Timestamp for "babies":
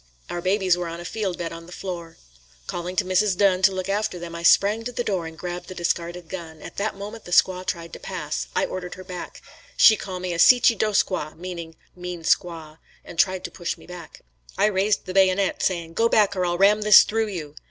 0.41-0.75